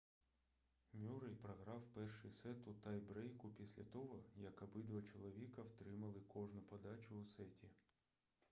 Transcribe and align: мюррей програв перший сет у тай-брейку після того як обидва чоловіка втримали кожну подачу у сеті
мюррей 0.93 1.35
програв 1.35 1.85
перший 1.93 2.31
сет 2.31 2.67
у 2.67 2.73
тай-брейку 2.73 3.49
після 3.49 3.83
того 3.83 4.19
як 4.35 4.61
обидва 4.61 5.01
чоловіка 5.01 5.61
втримали 5.61 6.19
кожну 6.27 6.61
подачу 6.61 7.15
у 7.21 7.25
сеті 7.25 7.67